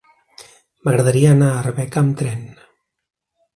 M'agradaria 0.87 1.35
anar 1.35 1.51
a 1.51 1.59
Arbeca 1.67 2.03
amb 2.05 2.19
tren. 2.23 2.43